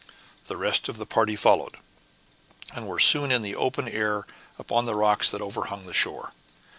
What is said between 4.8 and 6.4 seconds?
the rocks that overhung the shore.